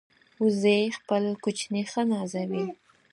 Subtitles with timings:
[0.43, 2.63] وزې خپل کوچني ښه نازوي